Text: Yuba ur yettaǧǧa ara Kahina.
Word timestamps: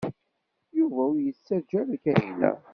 Yuba 0.77 1.01
ur 1.11 1.17
yettaǧǧa 1.25 1.75
ara 1.81 1.95
Kahina. 2.03 2.51